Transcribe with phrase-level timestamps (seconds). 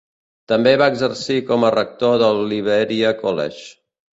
[0.51, 3.65] També va exercir com a rector del Liberia College.